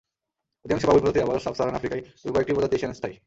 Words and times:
অধিকাংশ 0.63 0.83
বাবুই 0.87 1.01
প্রজাতির 1.03 1.25
আবাস 1.25 1.39
সাব-সাহারান 1.45 1.77
আফ্রিকায়, 1.77 2.03
তবে 2.21 2.31
কয়েকটি 2.35 2.53
প্রজাতি 2.55 2.75
এশিয়ায় 2.77 2.97
স্থায়ী। 2.97 3.15